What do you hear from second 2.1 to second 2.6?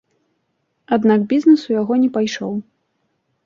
пайшоў.